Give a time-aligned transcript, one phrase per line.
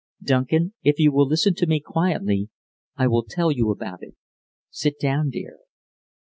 [0.23, 2.49] Duncan, if you will listen to me quietly,
[2.95, 4.15] I will tell you about it.
[4.71, 5.59] Sit down, dear."